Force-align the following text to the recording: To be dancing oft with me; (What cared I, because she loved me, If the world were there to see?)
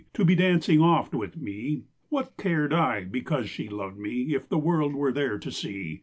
To 0.13 0.25
be 0.25 0.33
dancing 0.33 0.81
oft 0.81 1.13
with 1.13 1.37
me; 1.37 1.83
(What 2.09 2.35
cared 2.35 2.73
I, 2.73 3.03
because 3.03 3.47
she 3.51 3.69
loved 3.69 3.99
me, 3.99 4.33
If 4.33 4.49
the 4.49 4.57
world 4.57 4.95
were 4.95 5.11
there 5.11 5.37
to 5.37 5.51
see?) 5.51 5.99